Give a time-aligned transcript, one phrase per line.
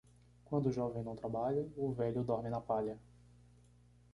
[0.45, 2.97] Quando o jovem não trabalha, o velho dorme na palha.